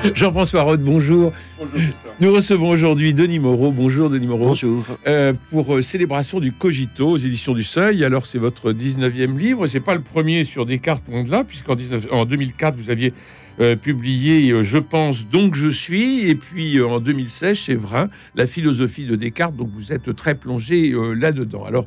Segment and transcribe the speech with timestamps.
[0.14, 1.32] Jean-François Roth, bonjour.
[1.58, 1.80] Bonjour
[2.20, 3.70] Nous recevons aujourd'hui Denis Moreau.
[3.70, 4.46] Bonjour Denis Moreau.
[4.46, 4.84] Bonjour.
[5.06, 8.04] Euh, pour euh, célébration du Cogito aux éditions du Seuil.
[8.04, 9.66] Alors c'est votre 19e livre.
[9.66, 13.12] C'est pas le premier sur Descartes Monde-là, puisqu'en 19 en 2004 vous aviez
[13.60, 16.28] euh, publié euh, Je pense donc je suis.
[16.28, 19.56] Et puis euh, en 2016 chez Vrin, la philosophie de Descartes.
[19.56, 21.64] Donc vous êtes très plongé euh, là-dedans.
[21.64, 21.86] Alors.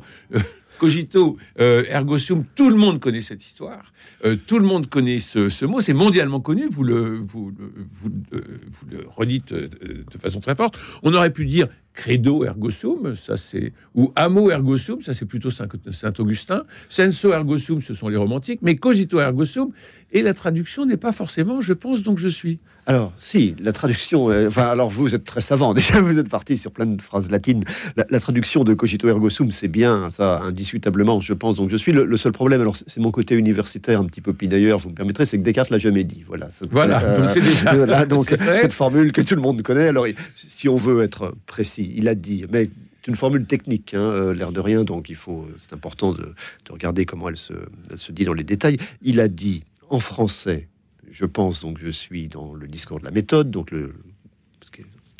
[0.84, 3.92] Cogito, euh, ergo sum, tout le monde connaît cette histoire,
[4.24, 9.04] Euh, tout le monde connaît ce, mot, c'est mondialement connu, vous le, vous, le- euh,
[9.16, 9.68] redites euh,
[10.12, 10.78] de façon très forte.
[11.02, 15.24] On aurait pu dire credo ergo sum, ça c'est, ou amo ergo sum, ça c'est
[15.26, 19.70] plutôt Saint- Saint-Augustin, senso ergo sum, ce sont les romantiques, mais cogito ergo sum,
[20.12, 22.58] et la traduction n'est pas forcément je pense donc je suis.
[22.86, 24.30] Alors, si, la traduction.
[24.30, 25.72] euh, Enfin, alors vous êtes très savant.
[25.74, 27.64] Déjà, vous êtes parti sur plein de phrases latines.
[27.96, 31.54] La, la traduction de cogito ergo sum, c'est bien, ça, indiscutablement, je pense.
[31.56, 31.92] Donc, je suis.
[31.92, 34.94] Le, le seul problème, alors, c'est mon côté universitaire, un petit peu d'ailleurs, vous me
[34.94, 36.24] permettrez, c'est que Descartes l'a jamais dit.
[36.26, 36.50] Voilà.
[36.70, 39.88] Voilà, euh, donc déjà- voilà, donc, cette formule que tout le monde connaît.
[39.88, 40.04] Alors,
[40.36, 44.34] si on veut être précis, il a dit, mais c'est une formule technique, hein, euh,
[44.34, 47.54] l'air de rien, donc il faut, c'est important de, de regarder comment elle se,
[47.90, 48.78] elle se dit dans les détails.
[49.02, 50.68] Il a dit en français,
[51.10, 53.94] je pense donc je suis dans le discours de la méthode, donc le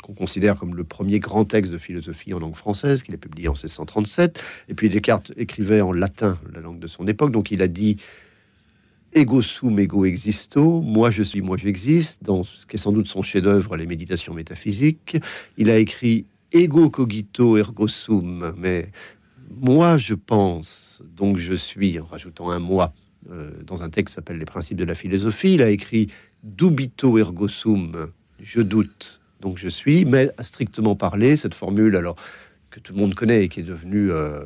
[0.05, 3.47] qu'on considère comme le premier grand texte de philosophie en langue française, qu'il a publié
[3.47, 4.39] en 1637.
[4.69, 7.97] Et puis Descartes écrivait en latin, la langue de son époque, donc il a dit
[9.13, 13.07] ego sum ego existo, moi je suis, moi j'existe, dans ce qui est sans doute
[13.07, 15.17] son chef-d'œuvre, les méditations métaphysiques.
[15.57, 16.25] Il a écrit
[16.55, 18.89] ego cogito ergo sum, mais
[19.49, 22.93] moi je pense, donc je suis, en rajoutant un moi
[23.29, 25.55] euh, dans un texte qui s'appelle Les principes de la philosophie.
[25.55, 26.07] Il a écrit
[26.43, 28.07] dubito ergo sum,
[28.39, 32.15] je doute, donc je suis, mais à strictement parler, cette formule, alors
[32.71, 34.45] que tout le monde connaît et qui est devenue euh,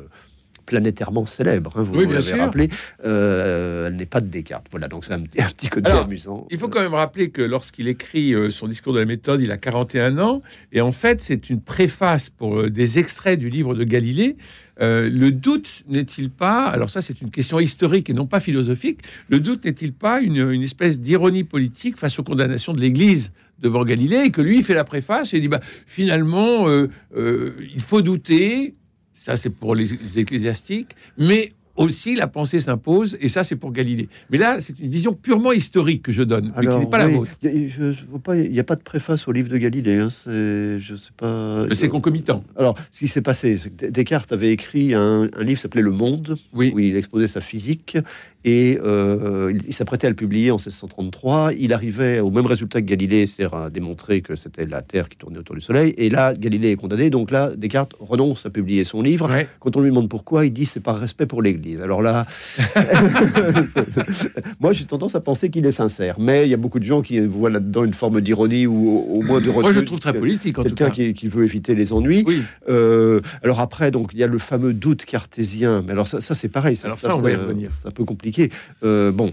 [0.70, 2.68] planétairement célèbre, hein, vous Oui, vous l'avez rappelé,
[3.04, 4.66] euh, elle n'est pas de Descartes.
[4.70, 6.46] Voilà, donc c'est un, petit- un petit côté Alors, amusant.
[6.48, 9.50] Il faut quand même rappeler que lorsqu'il écrit euh, son discours de la méthode, il
[9.50, 10.42] a 41 ans,
[10.72, 14.36] et en fait, c'est une préface pour euh, des extraits du livre de Galilée.
[14.80, 19.00] Euh, le doute n'est-il pas, alors ça c'est une question historique et non pas philosophique,
[19.28, 23.84] le doute n'est-il pas une, une espèce d'ironie politique face aux condamnations de l'Église devant
[23.84, 28.00] Galilée, et que lui fait la préface et dit bah, finalement euh, euh, il faut
[28.00, 28.74] douter,
[29.24, 33.70] ça c'est pour les, les ecclésiastiques, mais aussi la pensée s'impose, et ça c'est pour
[33.72, 34.08] Galilée.
[34.30, 37.08] Mais là c'est une vision purement historique que je donne, mais qui n'est pas la
[37.08, 37.30] vôtre.
[37.42, 39.96] il n'y a pas de préface au livre de Galilée.
[39.98, 41.66] Hein, c'est, je sais pas.
[41.72, 42.42] C'est concomitant.
[42.56, 45.82] Alors, ce qui s'est passé, c'est que Descartes avait écrit un, un livre qui s'appelait
[45.82, 46.72] Le Monde, Oui.
[46.74, 47.96] où il exposait sa physique,
[48.44, 51.52] et euh, il, il s'apprêtait à le publier en 1633.
[51.54, 55.16] Il arrivait au même résultat que Galilée, c'est-à-dire à démontrer que c'était la Terre qui
[55.18, 55.94] tournait autour du Soleil.
[55.98, 59.28] Et là, Galilée est condamné, donc là, Descartes renonce à publier son livre.
[59.28, 59.46] Ouais.
[59.60, 61.80] Quand on lui demande pourquoi, il dit c'est par respect pour l'Église.
[61.80, 62.26] Alors là,
[64.60, 67.02] moi j'ai tendance à penser qu'il est sincère, mais il y a beaucoup de gens
[67.02, 70.12] qui voient là-dedans une forme d'ironie ou au, au moins de Moi je trouve très
[70.12, 70.90] politique en tout Quelqu'un cas.
[70.92, 72.24] qui, qui veut éviter les ennuis.
[72.26, 72.42] Oui.
[72.68, 75.82] Euh, alors après, donc il y a le fameux doute cartésien.
[75.86, 76.78] Mais alors ça, ça c'est pareil.
[76.84, 77.70] Alors ça, on va y revenir.
[77.72, 78.29] C'est un peu compliqué.
[78.82, 79.32] Euh, bon,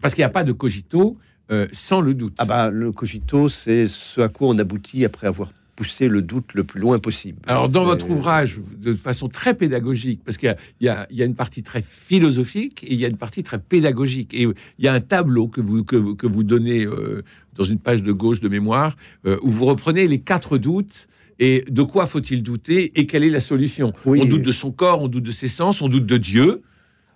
[0.00, 1.16] Parce qu'il n'y a pas de cogito
[1.50, 2.34] euh, sans le doute.
[2.38, 6.54] ah bah le cogito, c'est ce à quoi on aboutit après avoir poussé le doute
[6.54, 7.38] le plus loin possible.
[7.46, 11.36] Alors, dans votre ouvrage, de façon très pédagogique, parce qu'il y a- y, y une
[11.36, 14.34] partie très philosophique et il y a une partie très pédagogique.
[14.34, 17.22] Et il y a un tableau que vous, que vous, que vous donnez euh,
[17.54, 21.06] dans une page de gauche de mémoire, euh, où vous reprenez les quatre doutes.
[21.40, 23.92] Et de quoi faut-il douter et quelle est la solution?
[24.04, 24.18] Oui.
[24.20, 26.62] On doute de son corps, on doute de ses sens, on doute de Dieu.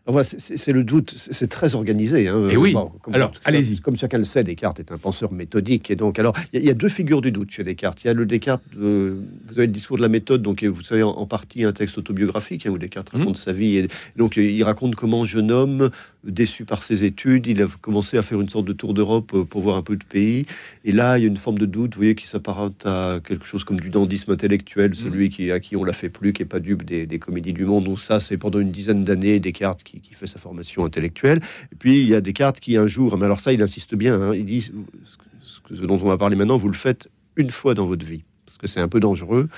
[0.04, 2.26] Voilà, c'est- le doute, c'est très organisé.
[2.26, 2.48] hein.
[2.50, 2.72] Eh oui.
[3.02, 3.78] comme, Alors, allez-y.
[3.78, 5.92] Comme chacun le sait, Descartes est un penseur méthodique.
[5.92, 8.02] Et donc, alors, il y, a- il y a deux figures du doute chez Descartes.
[8.02, 9.14] Il y a le Descartes, euh,
[9.46, 11.98] vous avez le discours de la méthode, donc vous savez en, en partie un texte
[11.98, 13.20] autobiographique hein, où Descartes Mhm.
[13.20, 13.76] raconte sa vie.
[13.76, 15.91] Et donc, il raconte comment, jeune homme,
[16.25, 19.45] déçu par ses études, il a commencé à faire une sorte de tour d'Europe euh,
[19.45, 20.47] pour voir un peu de pays.
[20.84, 23.45] Et là, il y a une forme de doute, vous voyez, qui s'apparente à quelque
[23.45, 26.47] chose comme du dandisme intellectuel, celui qui, à qui on l'a fait plus, qui est
[26.47, 27.84] pas dupe des, des comédies du monde.
[27.84, 31.41] Donc ça, c'est pendant une dizaine d'années Descartes qui, qui fait sa formation intellectuelle.
[31.72, 34.21] Et puis, il y a Descartes qui, un jour, mais alors ça, il insiste bien,
[34.21, 35.16] hein, il dit, ce,
[35.60, 38.22] que- ce dont on va parler maintenant, vous le faites une fois dans votre vie,
[38.47, 39.48] parce que c'est un peu dangereux.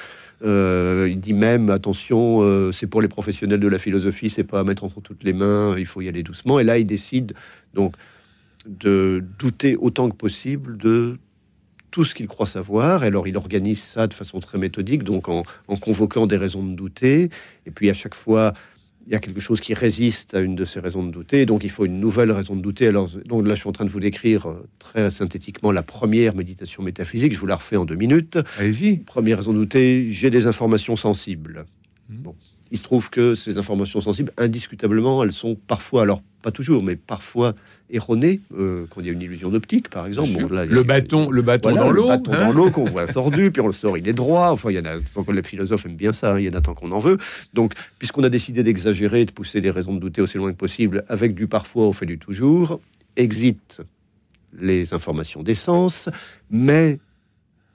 [0.44, 4.60] Euh, il dit même attention, euh, c'est pour les professionnels de la philosophie, c'est pas
[4.60, 6.58] à mettre entre toutes les mains, il faut y aller doucement.
[6.58, 7.34] Et là, il décide
[7.72, 7.94] donc
[8.66, 11.18] de douter autant que possible de
[11.90, 13.04] tout ce qu'il croit savoir.
[13.04, 16.74] Alors, il organise ça de façon très méthodique, donc en, en convoquant des raisons de
[16.74, 17.30] douter.
[17.66, 18.52] Et puis, à chaque fois,
[19.06, 21.64] il y a quelque chose qui résiste à une de ces raisons de douter, donc
[21.64, 22.86] il faut une nouvelle raison de douter.
[22.86, 26.34] Alors, donc là, je suis en train de vous décrire euh, très synthétiquement la première
[26.34, 27.32] méditation métaphysique.
[27.32, 28.38] Je vous la refais en deux minutes.
[28.58, 28.98] Allez-y.
[28.98, 31.66] Première raison de douter, j'ai des informations sensibles.
[32.08, 32.16] Mhm.
[32.18, 32.34] Bon,
[32.70, 36.94] il se trouve que ces informations sensibles, indiscutablement, elles sont parfois, alors pas toujours, mais
[36.94, 37.54] parfois
[37.90, 38.40] erronées.
[38.56, 40.30] euh, quand il y a une illusion d'optique, par exemple.
[40.32, 42.08] Bon, là, a- le bâton, le bâton voilà, dans le l'eau.
[42.08, 42.46] bâton hein.
[42.46, 44.50] dans l'eau qu'on voit tordu, puis on le sort, il est droit.
[44.50, 46.48] Enfin, il y en a tant que les philosophes aiment bien ça, hein, il y
[46.48, 47.18] en a tant qu'on en veut.
[47.54, 51.04] Donc, puisqu'on a décidé d'exagérer, de pousser les raisons de douter aussi loin que possible,
[51.08, 52.80] avec du parfois au fait du toujours,
[53.16, 53.82] exit
[54.60, 56.08] les informations d'essence,
[56.50, 56.98] mais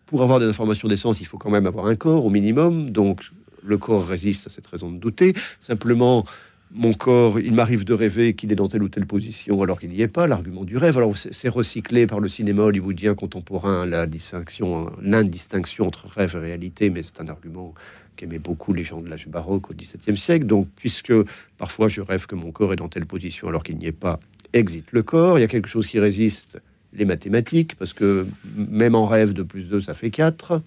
[0.05, 2.89] pour avoir des informations d'essence, il faut quand même avoir un corps au minimum.
[2.91, 3.21] Donc,
[3.63, 5.33] le corps résiste à cette raison de douter.
[5.59, 6.25] Simplement,
[6.71, 9.89] mon corps, il m'arrive de rêver qu'il est dans telle ou telle position alors qu'il
[9.89, 10.97] n'y est pas, l'argument du rêve.
[10.97, 16.89] Alors, c'est recyclé par le cinéma hollywoodien contemporain, la distinction, l'indistinction entre rêve et réalité,
[16.91, 17.73] mais c'est un argument
[18.15, 20.45] qu'aimaient beaucoup les gens de l'âge baroque au XVIIe siècle.
[20.45, 21.13] Donc, puisque
[21.57, 24.19] parfois je rêve que mon corps est dans telle position alors qu'il n'y est pas,
[24.53, 25.39] exit le corps.
[25.39, 26.59] Il y a quelque chose qui résiste,
[26.93, 30.61] les mathématiques, parce que même en rêve, de plus 2, ça fait 4.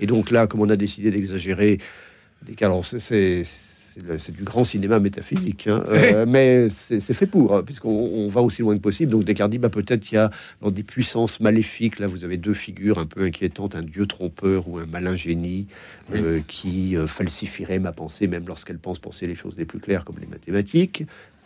[0.00, 1.78] Et donc là, comme on a décidé d'exagérer,
[2.42, 2.56] des
[2.98, 3.42] c'est-
[4.18, 8.42] c'est du grand cinéma métaphysique, hein, euh, mais c'est fait pour, hein, puisqu'on on va
[8.42, 9.12] aussi loin que possible.
[9.12, 10.30] Donc Descartes dit, bah, peut-être il y a
[10.60, 14.68] dans des puissances maléfiques, là vous avez deux figures un peu inquiétantes, un dieu trompeur
[14.68, 15.66] ou un malin génie
[16.12, 20.04] euh, qui euh, falsifierait ma pensée, même lorsqu'elle pense penser les choses les plus claires,
[20.04, 21.04] comme les mathématiques.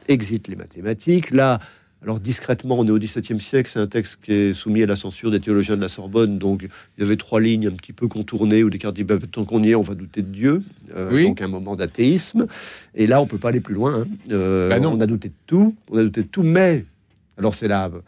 [0.09, 1.31] Exit les mathématiques.
[1.31, 1.61] Là,
[2.03, 4.95] alors discrètement, on est au XVIIe siècle, c'est un texte qui est soumis à la
[4.97, 6.62] censure des théologiens de la Sorbonne, donc
[6.97, 9.62] il y avait trois lignes un petit peu contournées où Descartes dit bah, tant qu'on
[9.65, 10.62] y est, on va douter de Dieu,
[10.95, 11.25] Euh, Oui.
[11.25, 12.47] donc un moment d'athéisme.
[12.95, 14.03] Et là, on peut pas aller plus loin.
[14.03, 14.06] hein.
[14.31, 14.93] Euh, Bah non.
[14.93, 16.85] on a douté de tout, on a douté de tout, mais
[17.37, 17.91] alors c'est là.
[17.93, 18.00] euh,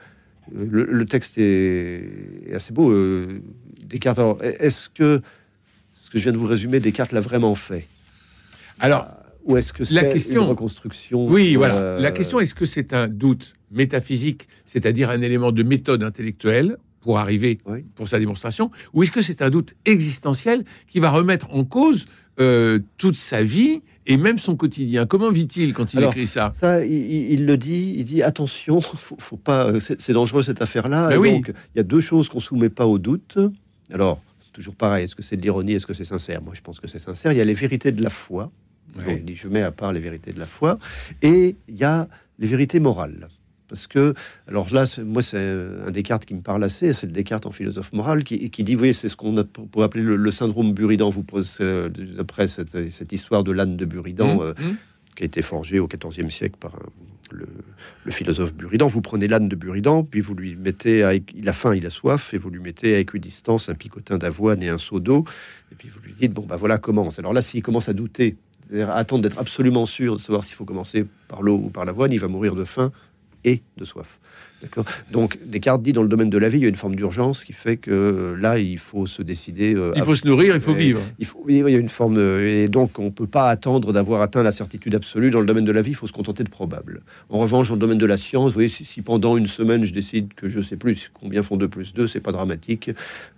[0.55, 2.09] Le, le texte est,
[2.49, 2.91] est assez beau.
[2.93, 3.41] euh,
[3.85, 4.19] Descartes.
[4.21, 5.21] Alors, est-ce que
[5.95, 7.87] ce que je viens de vous résumer, Descartes l'a vraiment fait?
[8.79, 9.09] Alors,
[9.45, 11.99] ou est-ce que La c'est question- une reconstruction oui, euh, voilà.
[11.99, 17.19] La question est-ce que c'est un doute métaphysique, c'est-à-dire un élément de méthode intellectuelle pour
[17.19, 17.85] arriver Oui.
[17.95, 22.07] pour sa démonstration, ou est-ce que c'est un doute existentiel qui va remettre en cause
[22.39, 25.07] euh, toute sa vie et même son quotidien?
[25.07, 26.53] Comment vit-il quand il Alors, écrit ça?
[26.55, 31.09] Ça, il, le dit, il dit attention, faut, faut pas, euh, c'est dangereux cette affaire-là.
[31.09, 31.31] Ben oui.
[31.33, 33.39] Donc, il y a deux choses qu'on soumet pas au doute.
[33.93, 34.21] Alors,
[34.53, 36.43] toujours pareil, est-ce que c'est de l'ironie, est-ce que c'est sincère?
[36.43, 37.33] Moi, je pense que c'est sincère.
[37.33, 38.51] Il y a les vérités de la foi.
[38.97, 39.05] Ouais.
[39.05, 40.79] Donc, il dit, je mets à part les vérités de la foi.
[41.23, 42.09] Et il y a
[42.39, 43.29] les vérités morales.
[43.69, 44.15] Parce que,
[44.49, 47.93] alors là, moi, c'est un Descartes qui me parle assez, c'est le Descartes en philosophe
[47.93, 50.73] moral, qui, qui dit, oui, c'est ce qu'on a pour pour appeler le, le syndrome
[50.73, 51.09] Buridan.
[51.09, 51.89] Vous pose euh,
[52.19, 54.77] après cette, cette histoire de l'âne de Buridan, Mmh, euh, mmh.
[55.15, 56.89] qui a été forgé au XIVe siècle par un-
[57.33, 57.47] le,
[58.05, 58.89] le philosophe Buridan.
[58.89, 61.91] Vous prenez l'âne de Buridan, puis vous lui mettez, à, il a faim, il a
[61.91, 65.25] soif, et vous lui mettez à équidistance un picotin d'avoine et un seau d'eau,
[65.71, 67.21] et puis vous lui dites, bon, bah voilà, commence.
[67.21, 68.37] Alors là, s'il commence à douter,
[68.71, 72.13] c'est-à-dire attendre d'être absolument sûr de savoir s'il faut commencer par l'eau ou par l'avoine,
[72.13, 72.93] il va mourir de faim
[73.45, 74.21] et de soif.
[75.11, 77.45] Donc, Descartes dit dans le domaine de la vie, il y a une forme d'urgence
[77.45, 79.75] qui fait que euh, là, il faut se décider.
[79.75, 81.01] euh, Il faut se nourrir, il faut vivre.
[81.19, 83.93] il faut, oui, il y a une forme de- et donc on peut pas attendre
[83.93, 85.91] d'avoir atteint la certitude absolue dans le domaine de la vie.
[85.93, 87.03] Il faut se contenter de probable.
[87.29, 89.85] En revanche, dans le domaine de la science, vous voyez, si, si pendant une semaine
[89.85, 92.91] je décide que je sais plus combien font 2 plus 2, c'est pas dramatique.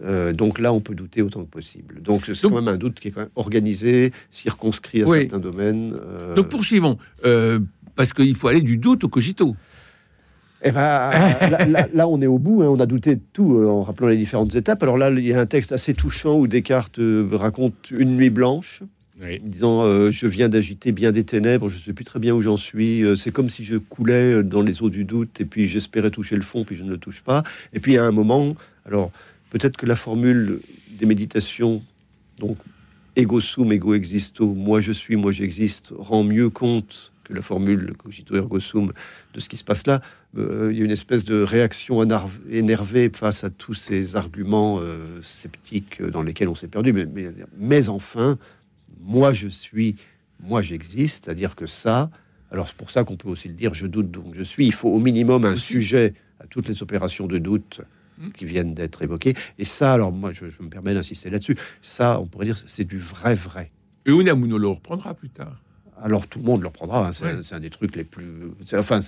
[0.04, 2.02] Euh, donc là, on peut douter autant que possible.
[2.02, 5.20] Donc c'est quand même un doute qui est quand même organisé, circonscrit à Oui.
[5.20, 5.94] certains domaines.
[5.94, 6.98] euh, Donc poursuivons,
[7.94, 9.54] parce qu'il faut aller du doute au cogito.
[10.64, 11.10] Eh ben,
[11.50, 12.62] là, là- là, on est au bout.
[12.62, 14.82] hein, on a douté de tout euh, en rappelant les différentes étapes.
[14.82, 18.30] Alors là, il y a un texte assez touchant où Descartes euh, raconte une nuit
[18.30, 18.82] blanche.
[19.44, 22.56] disant euh, je viens d'agiter bien des ténèbres, je sais plus très bien où j'en
[22.56, 23.04] suis.
[23.16, 26.42] c'est comme si je coulais dans les eaux du doute et puis j'espérais toucher le
[26.42, 27.42] fond puis je ne le touche pas.
[27.72, 29.12] Et puis à un moment, alors
[29.50, 30.60] peut-être que la formule
[30.98, 31.82] des méditations,
[32.40, 32.56] donc
[33.14, 37.94] ego sum, ego existo, moi je suis, moi j'existe, rend mieux compte que la formule
[37.96, 38.92] cogito ergo sum
[39.34, 40.00] de ce qui se passe là.
[40.36, 44.78] Euh, il y a une espèce de réaction énerv- énervée face à tous ces arguments
[44.80, 46.92] euh, sceptiques euh, dans lesquels on s'est perdu.
[46.92, 48.38] Mais, mais, mais enfin,
[49.00, 49.96] moi je suis,
[50.40, 52.10] moi j'existe, c'est-à-dire que ça,
[52.50, 54.72] alors c'est pour ça qu'on peut aussi le dire, je doute donc je suis, il
[54.74, 57.80] faut au minimum un sujet à toutes les opérations de doute
[58.18, 58.30] Mm.
[58.32, 59.34] qui viennent d'être évoquées.
[59.58, 62.84] Et ça, alors moi je, je me permets d'insister là-dessus, ça on pourrait dire c'est
[62.84, 63.70] du vrai vrai.
[64.04, 65.62] Et Unamuno le reprendra plus tard.
[66.02, 68.26] Alors tout le monde le reprendra, hein, c'est un des trucs les plus...
[68.74, 69.00] Enfin,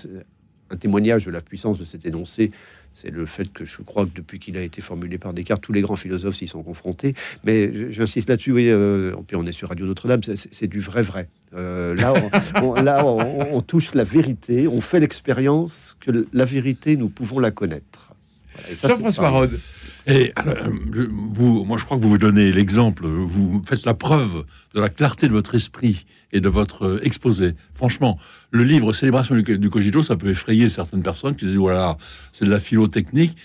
[0.71, 2.51] un témoignage de la puissance de cet énoncé,
[2.95, 5.73] c'est le fait que je crois que depuis qu'il a été formulé par Descartes, tous
[5.75, 7.15] les grands philosophes s'y sont confrontés.
[7.45, 11.29] Mais j'insiste là-dessus, oui, euh, puis on est sur Radio Notre-Dame, c'est- du vrai vrai.
[11.55, 12.15] Euh, là,
[12.63, 17.09] on, on- là on, on touche la vérité, on fait l'expérience que la vérité, nous
[17.11, 18.13] pouvons la connaître.
[18.55, 19.29] Voilà, Jean-François.
[19.29, 19.61] Rode,
[20.07, 23.95] Et alors, euh, vous, moi, je crois que vous vous donnez l'exemple, vous faites la
[23.95, 24.45] preuve
[24.75, 27.55] de la clarté de votre esprit et de votre euh, exposé.
[27.75, 28.19] Franchement,
[28.51, 31.97] le livre Célébration du, cogito, ça peut effrayer certaines personnes qui disent voilà,
[32.33, 33.37] c'est de la philo technique.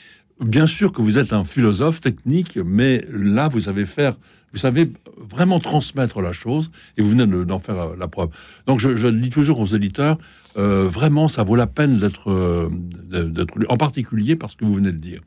[0.43, 4.17] Bien sûr que vous êtes un philosophe technique, mais là, vous savez faire,
[4.51, 8.29] vous savez vraiment transmettre la chose et vous venez de- d'en faire euh, la preuve.
[8.67, 10.17] Donc, je, je dis toujours aux éditeurs,
[10.57, 12.69] euh, vraiment, ça vaut la peine d'être,
[13.09, 15.21] d'être en particulier parce que vous venez de dire.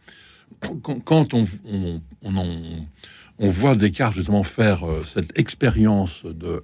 [1.04, 2.86] Quand, on, on, on, en-
[3.38, 6.60] on voit Descartes justement faire euh, cette expérience de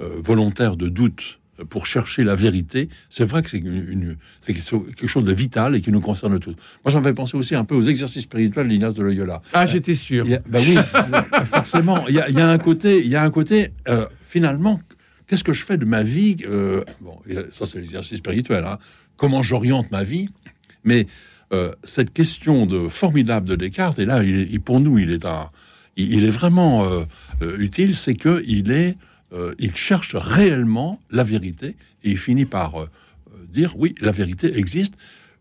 [0.00, 5.32] euh, volontaire de doute pour chercher la vérité, c'est vrai que c'est quelque chose de
[5.34, 6.52] vital et qui nous concerne tous.
[6.84, 9.42] Moi, j'en fais penser aussi un peu aux exercices spirituels d'Ignace de Loyola.
[9.52, 10.26] Ah, j'étais sûr.
[10.32, 10.76] A- bah oui,
[11.46, 12.06] forcément.
[12.08, 13.72] Il y, a, il y a un côté, il y a un côté.
[13.88, 14.80] euh, finalement,
[15.26, 17.18] qu'est-ce que je fais de ma vie euh, Bon,
[17.52, 18.64] ça c'est l'exercice spirituel.
[18.64, 18.78] hein.
[19.18, 20.30] Comment j'oriente ma vie
[20.84, 21.06] Mais
[21.52, 25.24] euh, cette question de formidable de Descartes, et là, il il- pour nous, il est
[25.24, 25.48] un,
[25.96, 27.04] il, il est vraiment euh,
[27.42, 28.96] euh, utile, c'est que il est,
[29.60, 32.88] il cherche réellement la vérité et il finit par
[33.52, 34.94] dire oui, la vérité existe.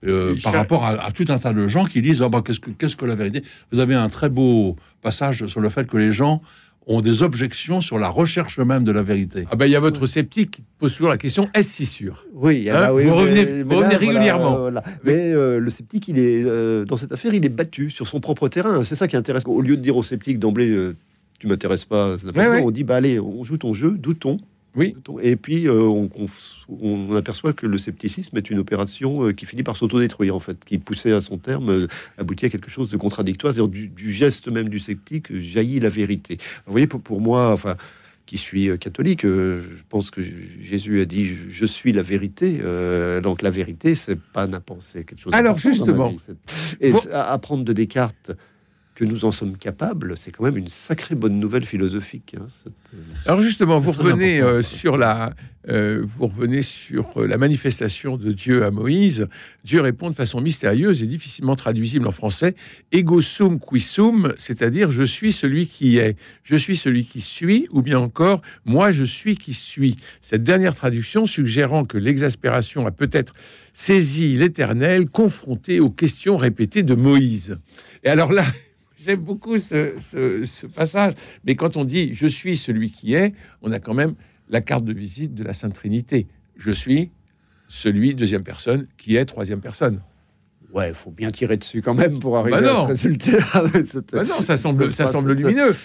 [0.06, 2.96] euh, par rapport à, à tout un tas de gens qui disent qu'est-ce que qu'est-ce
[2.96, 3.44] que la vérité?
[3.72, 6.42] Vous avez un très beau passage sur le fait que les gens
[6.92, 9.46] ont des objections sur la recherche même de la vérité.
[9.52, 12.26] Ah ben, il y a votre sceptique qui pose toujours la question est-ce si sûr?
[12.34, 14.58] Oui, Hein, ah oui, vous mais- revenez- mais vous revenez là, régulièrement.
[14.58, 14.98] voilà, voilà.
[15.04, 18.20] Mais euh, le sceptique, il est euh, dans cette affaire, il est battu sur son
[18.20, 18.84] propre terrain.
[18.84, 19.50] C'est ça qui est intéressant.
[19.52, 20.96] Au lieu de dire au sceptique d'emblée, euh,
[21.40, 22.62] tu m'intéresses pas, Ouais, ouais.
[22.64, 24.38] on dit bah allez, on joue ton jeu, doutons.
[24.76, 24.96] Oui.
[25.22, 26.28] Et puis euh, on, on-
[26.82, 30.64] on aperçoit que le scepticisme est une opération euh, qui finit par s'autodétruire en fait,
[30.64, 33.54] qui poussée à son terme euh, aboutit à quelque chose de contradictoire.
[33.54, 36.38] C'est-à-dire du, du geste même du sceptique jaillit la vérité.
[36.66, 37.76] Vous voyez, pour, pour moi, enfin
[38.28, 39.60] qui suis catholique, je
[39.90, 42.60] pense que Jésus a dit je, suis la vérité.
[42.64, 45.34] Euh, donc la vérité, c'est pas n'importe c'est quelque chose.
[45.34, 46.20] Alors, justement, vie.
[46.80, 48.30] Et vous- apprendre de Descartes
[49.00, 52.36] que nous en sommes capables, c'est quand même une sacrée bonne nouvelle philosophique.
[52.38, 55.34] hein, cette, euh, Alors justement, vous C'est très revenez euh, sur la,
[55.70, 59.30] euh, vous revenez sur euh, la manifestation de Dieu à Moïse.
[59.64, 62.56] Dieu répond de façon mystérieuse et difficilement traduisible en français
[62.92, 67.68] ego sum qui sum, c'est-à-dire je suis celui qui est, je suis celui qui suis,
[67.72, 69.96] ou bien encore moi je suis qui suis.
[70.22, 73.32] Cette dernière traduction suggérant que l'exaspération a peut-être
[73.72, 77.58] saisi l'Éternel, confronté aux questions répétées de Moïse.
[78.04, 78.44] Et alors là.
[79.04, 81.14] J'aime beaucoup ce, ce- ce passage,
[81.46, 84.16] mais quand on dit je suis celui qui est, on a quand même
[84.50, 86.28] la carte de visite de la Sainte Trinité.
[86.58, 87.12] Je suis
[87.70, 90.02] celui, deuxième personne, qui est troisième personne.
[90.74, 93.64] Ouais, il faut bien tirer dessus quand même pour arriver Bah à ce résultat.
[94.12, 95.76] Bah non, ça semble, ça semble lumineux.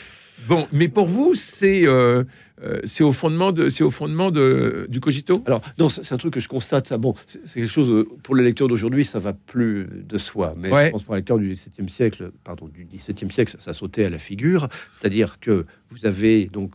[0.48, 2.24] Bon, mais pour vous, c'est euh,
[2.62, 5.42] euh, c'est au fondement, de, c'est au fondement de, du cogito?
[5.46, 6.86] Alors, non, c'est un truc que je constate.
[6.86, 10.54] Ça, bon, c'est quelque chose euh, pour les lecteurs d'aujourd'hui, ça va plus de soi.
[10.56, 10.86] Mais Ouais.
[10.86, 14.04] je pense pour les lecteurs du XVIIe siècle, pardon, du XVIIe siècle, ça, ça sautait
[14.04, 14.68] à la figure.
[14.92, 16.72] C'est-à-dire que vous avez donc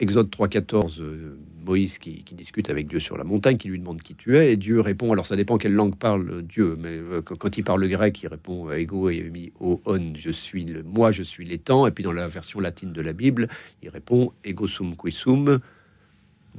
[0.00, 1.36] Exode 3.14, euh,
[1.68, 4.52] Moïse qui, qui discute avec Dieu sur la montagne, qui lui demande qui tu es,
[4.52, 5.12] et Dieu répond.
[5.12, 8.18] Alors, ça dépend quelle langue parle euh, Dieu, mais euh, quand, il parle le grec,
[8.22, 11.86] il répond ego et mi o on, je suis le moi, je suis l'étang.
[11.86, 13.48] Et puis dans la version latine de la Bible,
[13.82, 15.60] il répond ego sum qui sum.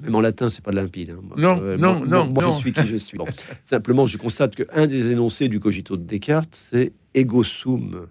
[0.02, 1.10] Même en latin, c'est pas limpide.
[1.10, 1.22] hein.
[1.36, 2.52] Non, non, moi- non, Moi, non.
[2.54, 3.18] je suis qui je suis.
[3.18, 3.26] Bon.
[3.66, 8.08] Simplement, je constate qu'un des énoncés du cogito de Descartes, c'est ego sum,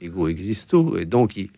[0.00, 0.96] ego existo.
[0.98, 1.48] Et donc, il-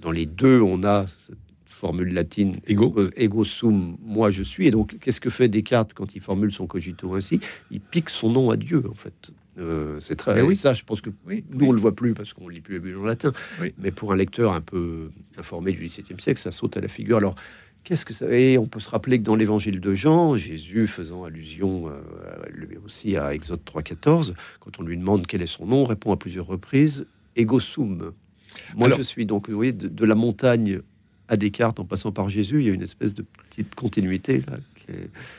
[0.00, 1.36] dans les deux, on a cette
[1.80, 2.94] formule latine Ego.
[2.98, 4.66] euh, ego sum, moi je suis.
[4.66, 7.40] Et donc, qu'est-ce que fait Descartes quand il formule son cogito ainsi?
[7.70, 9.30] Il pique son nom à Dieu, en fait.
[9.58, 10.34] Euh, c'est très.
[10.36, 10.56] Mais oui.
[10.56, 12.98] Ça, je pense que Oui, nous, on le voit plus parce qu'on lit plus Bible
[12.98, 13.32] en latin.
[13.78, 17.16] Mais pour un lecteur un peu informé du XVIIe siècle, ça saute à la figure.
[17.16, 17.34] Alors,
[17.82, 21.24] qu'est-ce que ça Et on peut se rappeler que dans l'évangile de Jean, Jésus faisant
[21.24, 21.92] allusion euh,
[22.52, 26.16] lui aussi à Exode 3.14, quand on lui demande quel est son nom, répond à
[26.16, 27.06] plusieurs reprises
[27.36, 28.12] Ego sum.
[28.76, 30.80] Moi, Alors- je suis donc, vous voyez, de, de la montagne
[31.30, 34.58] à Descartes en passant par Jésus, il y a une espèce de petite continuité là.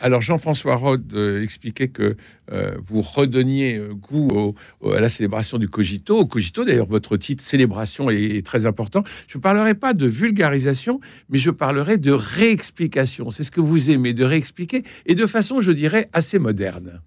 [0.01, 2.15] Alors Jean-François Rode euh, expliquait que
[2.51, 4.55] euh, vous redonniez euh, goût
[4.85, 6.17] à la célébration du cogito.
[6.17, 9.03] Au cogito, d'ailleurs, votre titre célébration est, est très important.
[9.27, 13.31] Je ne parlerai pas de vulgarisation, mais je parlerai de réexplication.
[13.31, 17.01] C'est ce que vous aimez, de réexpliquer, et de façon, je dirais, assez moderne.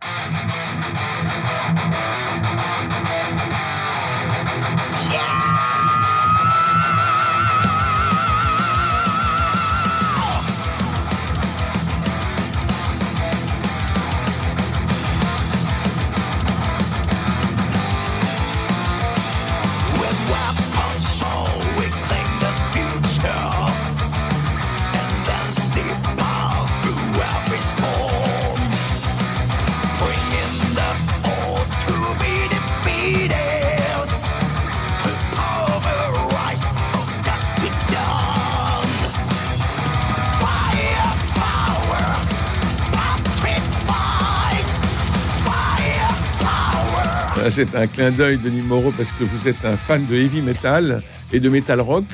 [47.54, 51.00] C'est un clin d'œil, Denis Moreau, parce que vous êtes un fan de heavy metal
[51.32, 52.04] et de metal rock.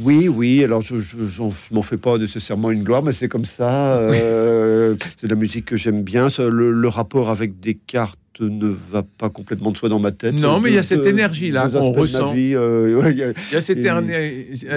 [0.00, 0.64] Oui, oui.
[0.64, 3.98] Alors, je, je, m'en fais pas nécessairement une gloire, mais c'est comme ça.
[3.98, 6.26] euh, c'est de la musique que j'aime bien.
[6.38, 10.34] Le, le rapport avec Descartes ne va pas complètement de soi dans ma tête.
[10.34, 12.32] Non, mais il y a cette énergie-là qu'on ressent.
[12.32, 13.60] vie, euh, ouais, il y a- Il y a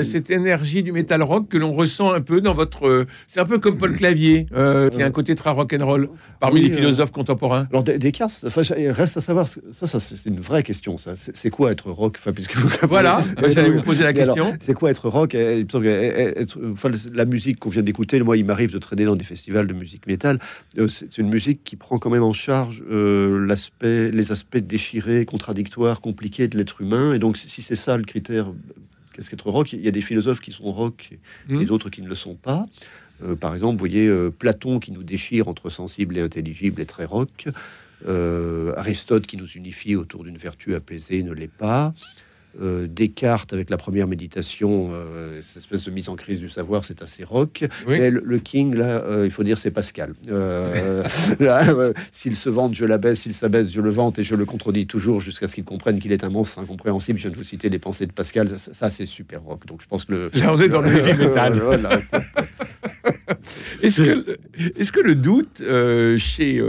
[0.04, 2.88] cette, Et- énergie du metal rock que l'on ressent un peu dans votre.
[2.88, 5.86] euh, C'est un peu comme Paul Clavier, euh, qui a un côté très rock and
[5.86, 7.68] roll parmi Oui, les euh, philosophes contemporains.
[7.72, 8.62] Alors Des- Descartes, enfin,
[8.92, 10.98] reste à savoir, ça, ça c'est une vraie question.
[10.98, 14.54] Ça, c'est quoi être rock Enfin, puisque vous- Voilà, j'allais vous poser la question.
[14.60, 15.36] C'est quoi être rock?
[15.36, 15.66] Et
[16.72, 19.74] enfin, La musique qu'on vient d'écouter, moi, il m'arrive de traîner dans des festivals de
[19.74, 20.40] musique métal.
[20.78, 25.26] euh, C'est une musique qui prend quand même en charge euh, l'aspect, les aspects déchirés,
[25.26, 27.14] contradictoires, compliqués de l'être humain.
[27.14, 28.54] Et donc, si c'est ça le critère,
[29.14, 29.74] qu'est-ce qu'être rock?
[29.74, 31.66] Il y a des philosophes qui sont rock et Mhm.
[31.66, 32.66] d'autres qui ne le sont pas.
[33.22, 36.86] Euh, par exemple, vous voyez euh, Platon qui nous déchire entre sensible et intelligible et
[36.86, 37.50] très rock.
[38.08, 41.94] Euh, Aristote qui nous unifie autour d'une vertu apaisée ne l'est pas.
[42.60, 46.84] Euh, Descartes avec la première méditation, euh, cette espèce de mise en crise du savoir,
[46.84, 47.64] c'est assez rock.
[47.88, 48.00] Oui.
[48.00, 50.14] Mais le, le King, là, euh, il faut dire, c'est Pascal.
[52.12, 55.22] S'il se vante, je l'abaisse, s'il s'abaisse, je le vante, et je le contredis toujours
[55.22, 57.20] jusqu'à ce qu'il comprenne qu'il est un monstre incompréhensible.
[57.20, 59.66] Je viens de vous citer les pensées de Pascal, ça, ça, c'est super rock.
[59.68, 61.60] Donc je pense que le, Là, on est dans le heavy metal.
[61.70, 62.00] Voilà.
[63.82, 64.38] Est-ce que,
[64.76, 65.64] est-ce que le doute
[66.18, 66.62] chez,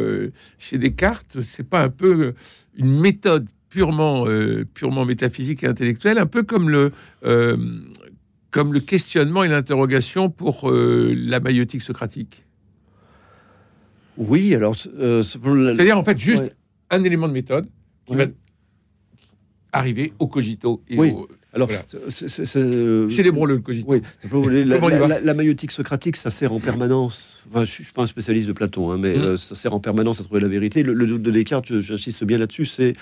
[0.58, 2.34] chez Descartes, c'est pas un peu
[2.76, 6.92] une méthode purement, euh, purement métaphysique et intellectuelle, un peu comme le,
[7.24, 7.56] euh,
[8.50, 12.44] comme le questionnement et l'interrogation pour euh, la maïotique socratique
[14.16, 14.76] Oui, alors.
[14.76, 16.52] C'est-à-dire, en fait, juste Ouais.
[16.90, 17.66] un élément de méthode
[18.06, 18.26] qui Ouais.
[18.26, 18.30] va
[19.72, 20.82] arriver au cogito.
[20.88, 21.10] Et Oui.
[21.12, 21.82] au- Alors, Voilà.
[23.08, 23.88] Célébrons-le, le cogito.
[23.90, 24.00] Oui,
[24.64, 27.42] la, la- va la- la maïotique socratique, ça sert en permanence.
[27.48, 29.20] Enfin, je ne suis pas un spécialiste de Platon, hein, mais Mm.
[29.22, 30.84] euh, ça sert en permanence à trouver la vérité.
[30.84, 32.92] Le, le doute de Descartes, j'insiste bien là-dessus, c'est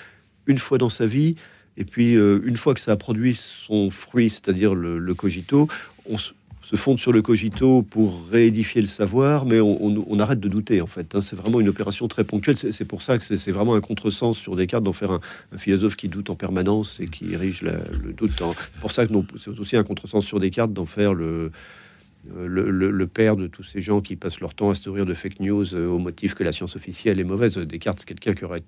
[0.49, 1.35] une fois dans sa vie,
[1.77, 5.69] et puis euh, une fois que ça a produit son fruit, c'est-à-dire le, cogito,
[6.09, 6.33] on se,
[6.75, 11.15] fonde sur le cogito pour réédifier le savoir, mais on, arrête de douter, en fait.
[11.15, 11.21] hein.
[11.21, 12.57] C'est vraiment une opération très ponctuelle.
[12.57, 15.19] C'est pour ça que c'est vraiment un contresens sur Descartes d'en faire un,
[15.57, 18.53] philosophe qui doute en permanence et qui érige le doute en...
[18.53, 21.51] C'est pour ça que c'est aussi un contresens sur Descartes d'en faire le-
[22.25, 25.39] le père de tous ces gens qui passent leur temps à se nourrir de fake
[25.39, 27.57] news euh, au motif que la science officielle est mauvaise.
[27.57, 28.63] Descartes, c'est quelqu'un qui aurait,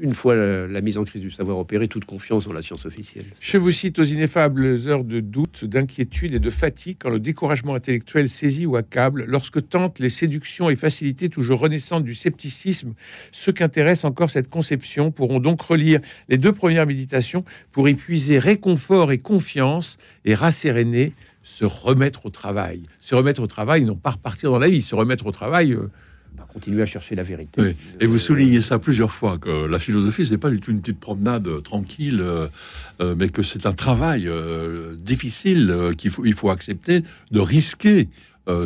[0.00, 3.24] une fois la, mise en crise du savoir opérée, toute confiance dans la science officielle.
[3.40, 7.74] Je vous cite aux ineffables heures de doute, d'inquiétude et de fatigue quand le découragement
[7.74, 12.94] intellectuel saisit ou accable, lorsque tentent les séductions et facilités toujours renaissantes du scepticisme,
[13.32, 18.38] ceux qu'intéresse encore cette conception pourront donc relire les deux premières méditations pour y puiser
[18.38, 22.82] réconfort et confiance et rasséréner, se remettre au travail.
[22.98, 25.72] Se remettre au travail, non pas repartir dans la vie, se remettre au travail.
[25.72, 25.90] euh,
[26.36, 27.76] va continuer à chercher la vérité.
[28.00, 31.00] Et vous soulignez ça plusieurs fois, que la philosophie, c'est pas du tout une petite
[31.00, 32.48] promenade euh, tranquille, euh,
[33.00, 34.28] euh, mais que c'est un travail
[34.98, 38.08] difficile qu'il faut, accepter de risquer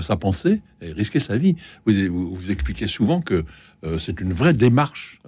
[0.02, 1.56] sa pensée et risquer sa vie.
[1.86, 3.44] Vous, vous, vous expliquez souvent que
[3.98, 5.20] c'est une vraie démarche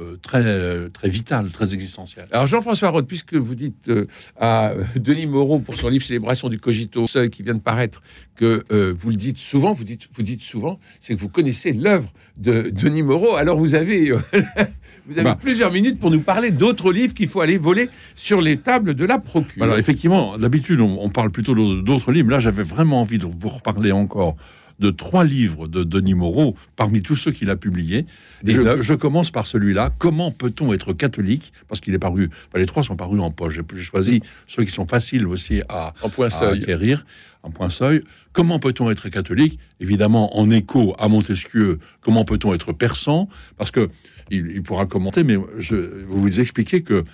[0.00, 2.26] euh, très, très vitale, très existentielle.
[2.32, 4.06] Alors Jean-François Roth, puisque vous dites euh,
[4.38, 8.02] à euh, Denis Moreau pour son livre Célébration du Cogito Seuil qui vient de paraître
[8.36, 11.72] que euh, vous le dites souvent, vous dites, vous dites souvent, c'est que vous connaissez
[11.72, 13.34] l'œuvre de Denis Moreau.
[13.36, 14.10] Alors vous avez,
[15.06, 15.38] vous avez Bah.
[15.40, 19.04] plusieurs minutes pour nous parler d'autres livres qu'il faut aller voler sur les tables de
[19.04, 19.62] la procure.
[19.62, 22.30] Alors effectivement, d'habitude, on, on parle plutôt d'autres livres.
[22.30, 24.36] Là, j'avais vraiment envie de vous reparler encore
[24.78, 28.06] de trois livres de Denis Moreau, parmi tous ceux qu'il a publiés.
[28.44, 28.82] Je, 19.
[28.82, 29.90] je commence par celui-là.
[29.98, 31.52] Comment peut-on être catholique?
[31.68, 32.30] Parce qu'il est paru.
[32.54, 33.54] les trois sont parus en poche.
[33.54, 36.62] J'ai choisi ceux qui sont faciles aussi à, en point à seuil.
[36.62, 37.04] acquérir.
[37.42, 38.02] En point seuil.
[38.32, 39.58] Comment peut-on être catholique?
[39.80, 41.78] Évidemment, en écho à Montesquieu.
[42.00, 43.28] Comment peut-on être persan?
[43.56, 43.90] Parce que
[44.30, 47.04] il, il pourra commenter, mais je vous vous expliquez que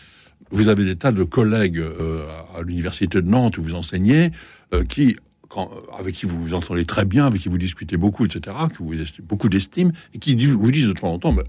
[0.51, 2.25] vous avez des tas de collègues euh,
[2.57, 4.31] à l'université de Nantes où vous enseignez,
[4.73, 5.17] euh, qui,
[5.55, 8.83] quand, avec qui vous vous entendez très bien, avec qui vous discutez beaucoup, etc., que
[8.83, 11.45] vous avez beaucoup d'estime, et qui vous disent de temps en temps, mais,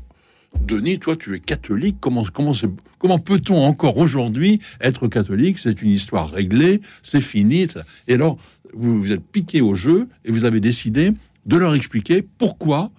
[0.61, 1.97] Denis, toi, tu es catholique.
[1.99, 2.53] Comment, comment,
[2.99, 5.57] comment peut-on encore aujourd'hui être catholique?
[5.59, 7.67] C'est une histoire réglée, c'est fini.
[8.07, 8.37] Et alors,
[8.73, 11.11] vous vous êtes piqué au jeu et vous avez décidé
[11.45, 12.91] de leur expliquer pourquoi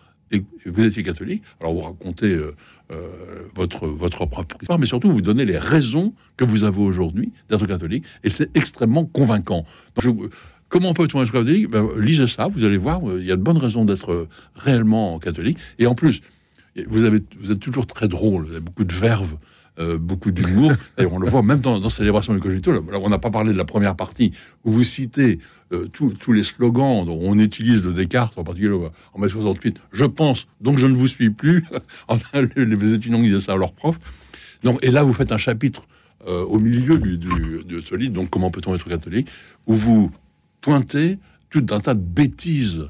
[0.67, 1.43] vous étiez catholique.
[1.61, 2.55] Alors, vous racontez euh,
[2.93, 3.07] euh,
[3.55, 7.65] votre, votre propre histoire, mais surtout, vous donnez les raisons que vous avez aujourd'hui d'être
[7.67, 8.05] catholique.
[8.25, 9.65] Et c'est extrêmement convaincant.
[9.95, 10.29] Donc, je-
[10.69, 11.69] comment peut-on être catholique?
[11.69, 14.29] Ben, Lisez ça, vous allez voir, euh, il y a de bonnes raisons d'être euh,
[14.55, 15.59] réellement catholique.
[15.79, 16.21] Et en plus,
[16.89, 19.37] vous, avez, vous êtes toujours très drôle, vous avez beaucoup de verve,
[19.79, 20.73] euh, beaucoup d'humour.
[20.97, 22.73] D'ailleurs, on le voit même dans, dans Célébration du Cogito.
[22.73, 24.33] Là, on n'a pas parlé de la première partie
[24.65, 25.39] où vous citez
[25.73, 28.73] euh, tous- tous les slogans dont on utilise le Descartes, en particulier
[29.15, 29.79] en mai 68.
[29.93, 31.65] Je pense, donc je ne vous suis plus.
[32.57, 33.99] les, étudiants disaient ça à leur prof.
[34.65, 35.87] Donc, et là, vous faites un chapitre
[36.27, 39.29] euh, au milieu du, du- de ce livre, donc comment peut-on être catholique,
[39.67, 40.11] où vous
[40.67, 41.19] pointez
[41.51, 42.89] tout un tas de bêtises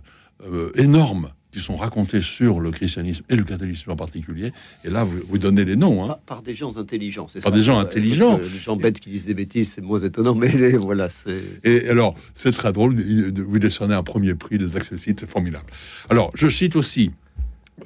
[0.50, 4.52] euh, énormes qui sont racontées sur le christianisme et le catholicisme en particulier.
[4.84, 6.04] Et là, vous, vous donnez les noms.
[6.04, 6.08] Hein.
[6.08, 7.56] Par, par des gens intelligents, c'est Par ça.
[7.56, 8.38] des gens intelligents.
[8.38, 11.42] Les gens bêtes qui disent des bêtises, c'est moins étonnant, mais les- voilà, c'est.
[11.64, 15.66] Et alors, c'est très drôle, vous décernez un premier prix des accessites, c'est formidable.
[16.08, 17.10] Alors, je cite aussi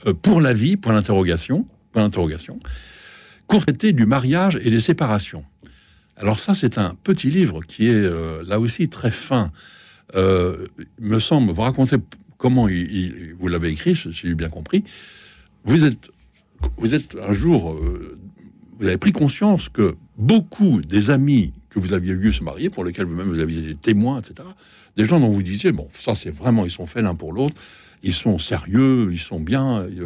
[0.07, 2.61] euh, Pour la vie, point d'interrogation, point d'interrogation,
[3.48, 5.44] traité du mariage et des séparations.
[6.16, 9.50] Alors ça, c'est un petit livre qui est euh, là aussi très fin.
[10.14, 10.66] Euh,
[10.99, 11.96] il me semble, vous racontez
[12.38, 14.85] comment il- vous l'avez écrit, si j'ai bien compris.
[15.64, 16.11] Vous êtes,
[16.79, 18.18] vous êtes un jour, euh,
[18.79, 22.85] vous avez pris conscience que beaucoup des amis que vous aviez vu se marier, pour
[22.85, 24.49] lesquels vous-même vous aviez des témoins, etc.,
[24.96, 27.55] des gens dont vous disiez, bon, ça c'est vraiment, ils sont faits l'un pour l'autre,
[28.03, 30.03] ils sont sérieux, ils sont bien, ils,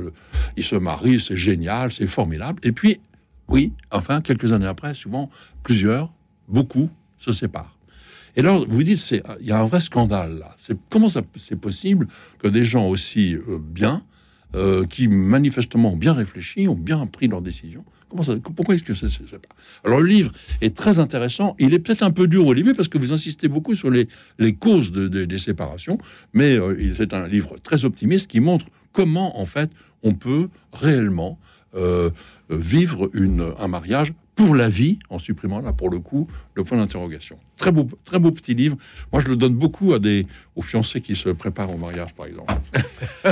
[0.56, 2.58] ils se marient, c'est génial, c'est formidable.
[2.64, 3.00] Et puis,
[3.48, 5.30] oui, enfin, quelques années après, souvent,
[5.62, 6.12] plusieurs,
[6.48, 7.73] beaucoup se séparent.
[8.36, 10.54] Et alors, vous dites, il y a un vrai scandale là.
[10.58, 14.02] C'est, comment ça, c'est possible que des gens aussi euh, bien,
[14.54, 18.84] euh, qui manifestement ont bien réfléchi, ont bien pris leurs décisions, comment ça, pourquoi est-ce
[18.84, 21.56] que ça se sépare Alors, le livre est très intéressant.
[21.58, 24.06] Il est peut-être un peu dur au début parce que vous insistez beaucoup sur les,
[24.38, 25.98] les causes de- de- des séparations,
[26.32, 29.70] mais euh, c'est un livre très optimiste qui montre comment, en fait,
[30.04, 31.38] on peut réellement
[31.74, 32.10] euh,
[32.50, 36.76] vivre une, un mariage pour la vie, en supprimant là pour le coup le point
[36.76, 37.38] d'interrogation.
[37.56, 38.76] Très beau, très beau petit livre.
[39.12, 42.26] Moi, je le donne beaucoup à des aux fiancés qui se préparent au mariage, par
[42.26, 42.52] exemple.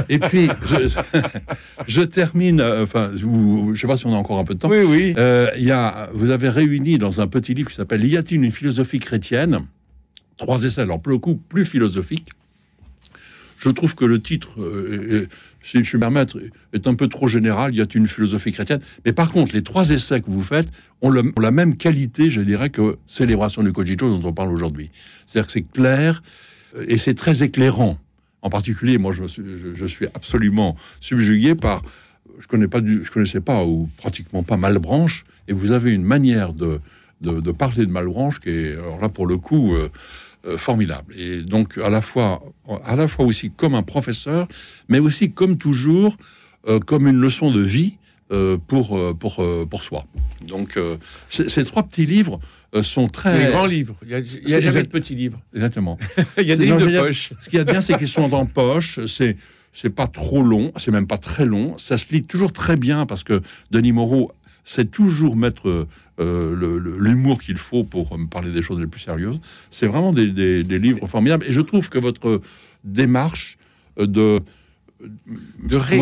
[0.08, 0.88] Et puis, je,
[1.88, 2.60] je termine.
[2.60, 4.68] euh, Enfin, vous- je sais pas si on a encore un peu de temps.
[4.70, 5.14] Oui, oui.
[5.16, 8.52] Euh, y a, vous avez réuni dans un petit livre qui s'appelle Y a-t-il une
[8.52, 9.60] philosophie chrétienne?
[10.36, 12.28] Trois essais, alors pour le coup plus philosophiques.
[13.62, 15.28] Je trouve que le titre, euh, est-
[15.62, 16.26] si je me
[16.72, 17.74] est un peu trop général.
[17.74, 20.68] Y a-t-il une philosophie chrétienne Mais par contre, les trois essais que vous faites
[21.00, 24.90] ont, la même qualité, je dirais, que Célébration du Cogito dont on parle aujourd'hui.
[25.26, 26.24] C'est-à-dire que c'est clair
[26.76, 27.98] euh, et c'est très éclairant.
[28.42, 29.24] En particulier, moi, je,
[29.86, 31.82] suis, absolument subjugué par
[32.40, 36.80] je connais connaissais pas ou pratiquement pas Malbranche, et vous avez une manière de,
[37.52, 39.88] parler de Malbranche qui est, alors là pour le coup, euh,
[40.44, 41.14] euh, formidable.
[41.16, 42.42] Et donc à la fois,
[42.84, 44.48] à la fois aussi comme un professeur,
[44.88, 46.16] mais aussi comme toujours,
[46.66, 47.98] euh, comme une leçon de vie
[48.32, 50.04] euh, pour pour pour soi.
[50.44, 50.76] Donc
[51.28, 52.40] ces trois petits livres
[52.82, 53.94] sont très Les grands livres.
[54.02, 55.40] Il n'y a, y a jamais de petits livres.
[55.54, 55.96] exactement.
[56.38, 57.32] Il y a des livres de poche.
[57.40, 58.98] Ce qu'il y a de bien, c'est qu'ils sont en poche.
[59.06, 59.36] C'est
[59.72, 61.78] c'est pas trop long, c'est même pas très long.
[61.78, 64.32] Ça se lit toujours très bien parce que Denis Moreau
[64.64, 65.86] sait toujours mettre
[66.20, 69.40] euh, l'humour qu'il faut pour me parler des choses les plus sérieuses.
[69.70, 71.44] C'est vraiment des, des- des livres formidables.
[71.46, 72.40] Et je trouve que votre
[72.84, 73.58] démarche
[73.98, 74.40] euh, de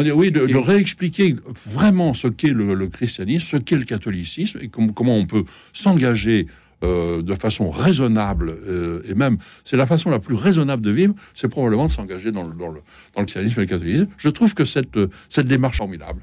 [0.05, 1.23] dire, oui, de, de réexpliquer.
[1.33, 5.27] réexpliquer vraiment ce qu'est le, le christianisme, ce qu'est le catholicisme, et com- comment on
[5.27, 6.47] peut s'engager
[6.83, 11.15] euh, de façon raisonnable, euh, et même, c'est la façon la plus raisonnable de vivre,
[11.35, 12.81] c'est probablement de s'engager dans le, dans, le,
[13.15, 14.07] dans le christianisme et le catholicisme.
[14.19, 16.23] Je trouve que cette, euh, cette démarche formidable.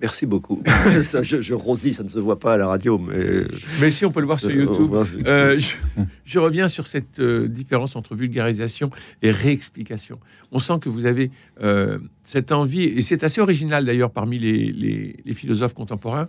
[0.00, 0.62] Merci beaucoup.
[1.04, 3.42] ça, je, je rosis, ça ne se voit pas à la radio, mais.
[3.80, 4.94] Mais si, on peut le voir sur Euh, YouTube.
[5.26, 8.90] Euh, je, je reviens sur cette euh, différence entre vulgarisation
[9.22, 10.18] et réexplication.
[10.52, 11.30] On sent que vous avez
[11.62, 16.26] euh, cette envie, et c'est assez original d'ailleurs parmi les, les- les philosophes contemporains,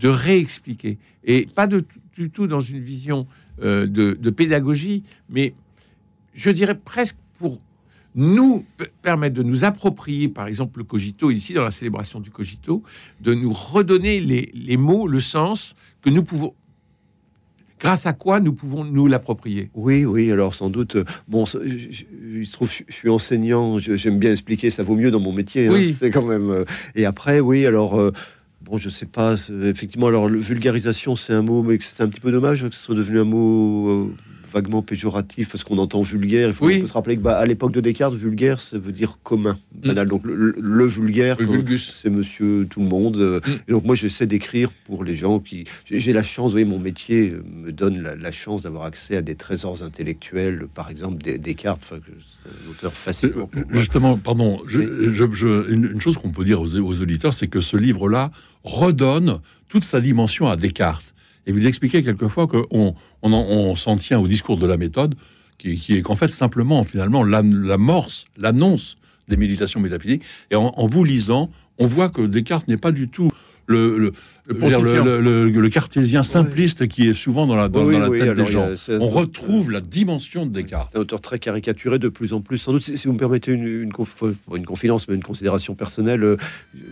[0.00, 0.98] de réexpliquer.
[1.24, 1.84] Et pas de,
[2.16, 3.26] du tout dans une vision
[3.62, 5.54] de, de pédagogie, mais
[6.34, 7.60] je dirais presque pour
[8.14, 12.30] nous p- permettre de nous approprier, par exemple, le cogito, ici dans la célébration du
[12.30, 12.82] cogito,
[13.20, 16.52] de nous redonner les, les mots, le sens que nous pouvons,
[17.80, 19.70] grâce à quoi nous pouvons nous l'approprier.
[19.74, 20.96] Oui, oui, alors sans doute.
[21.28, 21.58] Bon, je-
[21.90, 25.32] je- trouve, je, je suis enseignant, je- j'aime bien expliquer, ça vaut mieux dans mon
[25.32, 25.66] métier.
[25.68, 25.94] hein, Oui.
[25.98, 26.50] c'est quand même.
[26.50, 27.98] euh, Et après, oui, alors.
[27.98, 28.12] euh,
[28.64, 32.30] Bon, je sais pas, effectivement, alors vulgarisation, c'est un mot, mais c'est un petit peu
[32.30, 34.14] dommage que ce soit devenu un mot euh,
[34.52, 36.48] vaguement péjoratif parce qu'on entend vulgaire.
[36.48, 36.84] Il faut Oui.
[36.86, 40.08] se rappeler que bah, à l'époque de Descartes, vulgaire, ça veut dire commun, banal.
[40.08, 41.94] Donc le, le- vulgaire, vulgus.
[42.00, 43.16] c'est monsieur tout le monde.
[43.16, 43.50] euh, Mm.
[43.68, 45.64] Et donc moi, j'essaie d'écrire pour les gens qui.
[45.90, 49.16] J'ai la chance, vous voyez, mon métier euh, me donne la, la chance d'avoir accès
[49.16, 53.32] à des trésors intellectuels, par exemple des, Descartes, enfin, un auteur moi.
[53.70, 54.80] Justement, pardon, je,
[55.12, 58.30] je- je- une, une chose qu'on peut dire aux, aux auditeurs, c'est que ce livre-là
[58.64, 61.11] redonne toute sa dimension à Descartes.
[61.46, 62.94] Et vous expliquez quelquefois qu'on on,
[63.32, 65.14] on s'en tient au discours de la méthode,
[65.58, 68.96] qui, qui est qu'en fait simplement, finalement, l'am- l'amorce, l'annonce
[69.28, 70.22] des méditations métaphysiques.
[70.50, 73.30] Et en, vous lisant, on voit que Descartes n'est pas du tout
[73.66, 74.12] le,
[74.48, 78.46] Le cartésien simpliste qui est souvent dans la, dans, Oui, dans la oui, tête alors
[78.46, 78.98] des a- gens.
[79.00, 80.90] On retrouve la dimension de Descartes.
[80.92, 82.58] C'est un auteur très caricaturé de plus en plus.
[82.58, 85.22] Sans doute, si si vous me permettez une, une, conf- bon, une confidence, mais une
[85.22, 86.36] considération personnelle, euh,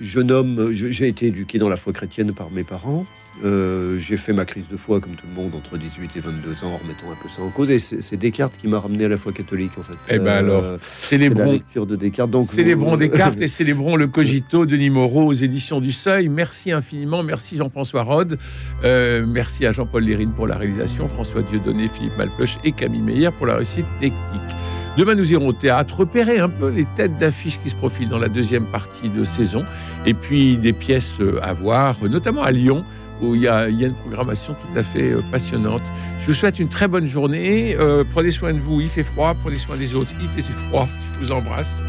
[0.01, 3.07] jeune homme, je- j'ai été éduqué dans la foi chrétienne par mes parents.
[3.45, 6.65] Euh, j'ai fait ma crise de foi comme tout le monde entre 18 et 22
[6.65, 7.71] ans en remettant un peu ça en cause.
[7.71, 9.95] Et c'est Descartes qui m'a ramené à la foi catholique en fait.
[10.09, 12.31] Eh ben Euh, alors, la Célébrons, lecture de Descartes.
[12.31, 16.29] Donc célébrons vous- Descartes et célébrons le Cogito Denis Moreau aux éditions du Seuil.
[16.29, 17.23] Merci infiniment.
[17.23, 18.39] Merci Jean-François Rode.
[18.85, 23.31] Euh, merci à Jean-Paul Lérine pour la réalisation, François Dieudonné, Philippe Malpeuch et Camille Meyer
[23.31, 24.41] pour la réussite technique.
[24.97, 28.19] Demain, nous irons au théâtre, repérer un peu les têtes d'affiches qui se profilent dans
[28.19, 29.65] la deuxième partie de saison,
[30.05, 32.85] et puis des pièces euh, à voir, notamment à Lyon,
[33.23, 35.83] où il y a, une programmation tout à fait euh, passionnante.
[36.21, 37.77] Je vous souhaite une très bonne journée.
[38.13, 39.35] Prenez soin de vous, il fait froid.
[39.43, 40.89] Prenez soin des autres, il fait froid.
[41.15, 41.83] Je vous embrasse.